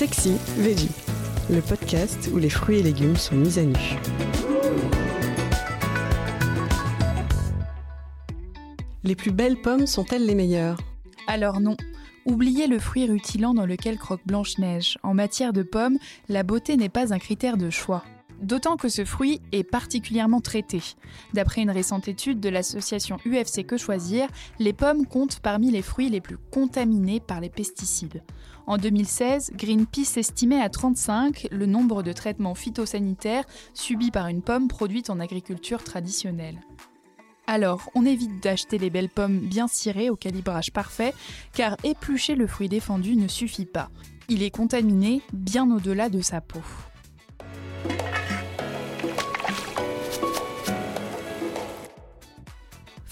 Sexy 0.00 0.38
Veggie, 0.56 0.88
le 1.50 1.60
podcast 1.60 2.30
où 2.32 2.38
les 2.38 2.48
fruits 2.48 2.78
et 2.78 2.82
légumes 2.82 3.16
sont 3.16 3.34
mis 3.34 3.58
à 3.58 3.64
nu. 3.64 3.76
Les 9.04 9.14
plus 9.14 9.30
belles 9.30 9.60
pommes 9.60 9.86
sont-elles 9.86 10.24
les 10.24 10.34
meilleures? 10.34 10.78
Alors 11.26 11.60
non. 11.60 11.76
Oubliez 12.24 12.66
le 12.66 12.78
fruit 12.78 13.04
rutilant 13.04 13.52
dans 13.52 13.66
lequel 13.66 13.98
croque 13.98 14.22
Blanche-Neige. 14.24 14.96
En 15.02 15.12
matière 15.12 15.52
de 15.52 15.62
pommes, 15.62 15.98
la 16.30 16.44
beauté 16.44 16.78
n'est 16.78 16.88
pas 16.88 17.12
un 17.12 17.18
critère 17.18 17.58
de 17.58 17.68
choix. 17.68 18.02
D'autant 18.40 18.76
que 18.76 18.88
ce 18.88 19.04
fruit 19.04 19.40
est 19.52 19.64
particulièrement 19.64 20.40
traité. 20.40 20.80
D'après 21.34 21.60
une 21.60 21.70
récente 21.70 22.08
étude 22.08 22.40
de 22.40 22.48
l'association 22.48 23.18
UFC 23.26 23.66
Que 23.66 23.76
Choisir, 23.76 24.28
les 24.58 24.72
pommes 24.72 25.06
comptent 25.06 25.40
parmi 25.40 25.70
les 25.70 25.82
fruits 25.82 26.08
les 26.08 26.22
plus 26.22 26.38
contaminés 26.50 27.20
par 27.20 27.40
les 27.40 27.50
pesticides. 27.50 28.22
En 28.66 28.78
2016, 28.78 29.52
Greenpeace 29.56 30.16
estimait 30.16 30.60
à 30.60 30.70
35 30.70 31.48
le 31.50 31.66
nombre 31.66 32.02
de 32.02 32.12
traitements 32.12 32.54
phytosanitaires 32.54 33.44
subis 33.74 34.10
par 34.10 34.28
une 34.28 34.42
pomme 34.42 34.68
produite 34.68 35.10
en 35.10 35.20
agriculture 35.20 35.84
traditionnelle. 35.84 36.60
Alors, 37.46 37.90
on 37.94 38.06
évite 38.06 38.42
d'acheter 38.42 38.78
les 38.78 38.90
belles 38.90 39.08
pommes 39.08 39.40
bien 39.40 39.66
cirées 39.66 40.08
au 40.08 40.16
calibrage 40.16 40.72
parfait, 40.72 41.14
car 41.52 41.76
éplucher 41.82 42.36
le 42.36 42.46
fruit 42.46 42.68
défendu 42.68 43.16
ne 43.16 43.26
suffit 43.28 43.66
pas. 43.66 43.90
Il 44.28 44.44
est 44.44 44.50
contaminé 44.50 45.20
bien 45.32 45.68
au-delà 45.70 46.08
de 46.08 46.20
sa 46.20 46.40
peau. 46.40 46.62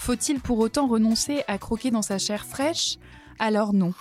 Faut-il 0.09 0.39
pour 0.39 0.57
autant 0.57 0.87
renoncer 0.87 1.43
à 1.47 1.59
croquer 1.59 1.91
dans 1.91 2.01
sa 2.01 2.17
chair 2.17 2.43
fraîche? 2.43 2.97
Alors 3.37 3.73
non. 3.73 3.93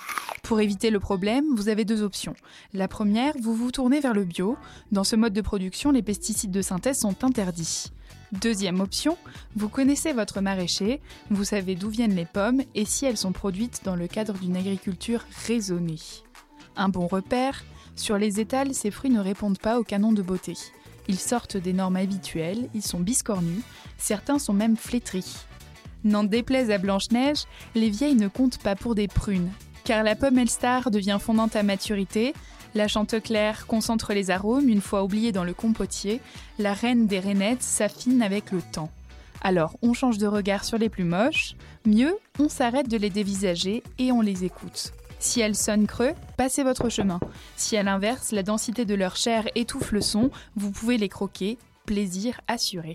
Pour 0.42 0.58
éviter 0.58 0.88
le 0.88 1.00
problème, 1.00 1.44
vous 1.54 1.68
avez 1.68 1.84
deux 1.84 2.02
options. 2.02 2.34
La 2.72 2.88
première, 2.88 3.34
vous 3.38 3.54
vous 3.54 3.70
tournez 3.70 4.00
vers 4.00 4.14
le 4.14 4.24
bio. 4.24 4.56
Dans 4.90 5.04
ce 5.04 5.16
mode 5.16 5.34
de 5.34 5.42
production, 5.42 5.90
les 5.90 6.00
pesticides 6.00 6.50
de 6.50 6.62
synthèse 6.62 6.98
sont 6.98 7.24
interdits. 7.24 7.92
Deuxième 8.32 8.80
option, 8.80 9.18
vous 9.54 9.68
connaissez 9.68 10.14
votre 10.14 10.40
maraîcher, 10.40 11.02
vous 11.28 11.44
savez 11.44 11.74
d'où 11.74 11.90
viennent 11.90 12.16
les 12.16 12.24
pommes 12.24 12.62
et 12.74 12.86
si 12.86 13.04
elles 13.04 13.18
sont 13.18 13.32
produites 13.32 13.82
dans 13.84 13.94
le 13.94 14.08
cadre 14.08 14.32
d'une 14.32 14.56
agriculture 14.56 15.26
raisonnée. 15.46 16.00
Un 16.74 16.88
bon 16.88 17.06
repère, 17.06 17.64
sur 17.96 18.16
les 18.16 18.40
étals, 18.40 18.72
ces 18.72 18.90
fruits 18.90 19.10
ne 19.10 19.20
répondent 19.20 19.58
pas 19.58 19.78
au 19.78 19.84
canon 19.84 20.12
de 20.12 20.22
beauté. 20.22 20.54
Ils 21.06 21.20
sortent 21.20 21.58
des 21.58 21.74
normes 21.74 21.96
habituelles, 21.96 22.70
ils 22.72 22.82
sont 22.82 23.00
biscornus, 23.00 23.62
certains 23.98 24.38
sont 24.38 24.54
même 24.54 24.78
flétris. 24.78 25.44
N'en 26.04 26.24
déplaise 26.24 26.70
à 26.70 26.78
Blanche-Neige, 26.78 27.44
les 27.74 27.90
vieilles 27.90 28.14
ne 28.14 28.28
comptent 28.28 28.58
pas 28.58 28.76
pour 28.76 28.94
des 28.94 29.08
prunes, 29.08 29.50
car 29.84 30.02
la 30.02 30.14
pomme 30.14 30.38
Elstar 30.38 30.90
devient 30.90 31.18
fondante 31.20 31.56
à 31.56 31.62
maturité, 31.62 32.34
la 32.74 32.88
Chanteclair 32.88 33.66
concentre 33.66 34.12
les 34.12 34.30
arômes 34.30 34.68
une 34.68 34.80
fois 34.80 35.02
oubliée 35.02 35.32
dans 35.32 35.44
le 35.44 35.54
compotier, 35.54 36.20
la 36.58 36.74
reine 36.74 37.06
des 37.06 37.18
rainettes 37.18 37.62
s'affine 37.62 38.22
avec 38.22 38.52
le 38.52 38.60
temps. 38.60 38.90
Alors 39.40 39.76
on 39.82 39.94
change 39.94 40.18
de 40.18 40.26
regard 40.26 40.64
sur 40.64 40.78
les 40.78 40.88
plus 40.88 41.04
moches, 41.04 41.54
mieux 41.86 42.16
on 42.38 42.48
s'arrête 42.48 42.88
de 42.88 42.96
les 42.96 43.10
dévisager 43.10 43.82
et 43.98 44.12
on 44.12 44.20
les 44.20 44.44
écoute. 44.44 44.92
Si 45.20 45.40
elles 45.40 45.56
sonnent 45.56 45.86
creux, 45.86 46.12
passez 46.36 46.62
votre 46.62 46.88
chemin. 46.88 47.18
Si 47.56 47.76
à 47.76 47.82
l'inverse, 47.82 48.30
la 48.30 48.42
densité 48.42 48.84
de 48.84 48.94
leur 48.94 49.16
chair 49.16 49.48
étouffe 49.54 49.90
le 49.90 50.00
son, 50.00 50.30
vous 50.54 50.70
pouvez 50.70 50.96
les 50.96 51.08
croquer, 51.08 51.58
plaisir 51.86 52.40
assuré. 52.46 52.94